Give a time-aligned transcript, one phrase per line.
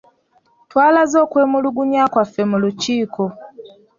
[0.69, 3.23] Twalaze okwemulugunya kwaffe mu lukiiko.